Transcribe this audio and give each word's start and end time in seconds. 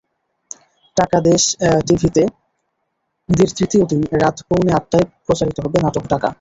টাকাদেশ 0.97 1.41
টিভিতে 1.87 2.23
ঈদের 3.29 3.49
তৃতীয় 3.57 3.83
দিন 3.91 4.01
রাত 4.23 4.37
পৌনে 4.47 4.71
আটটায় 4.73 5.05
প্রচারিত 5.25 5.57
হবে 5.63 5.77
নাটক 5.85 6.05
টাকা। 6.13 6.27